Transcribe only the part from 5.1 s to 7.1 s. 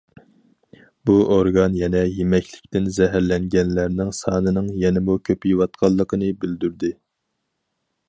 كۆپىيىۋاتقانلىقىنى بىلدۈردى.